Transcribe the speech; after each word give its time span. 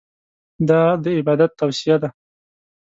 دا 0.69 0.81
د 1.03 1.05
عبادت 1.17 1.51
توصیه 1.59 1.95
ده. 2.01 2.09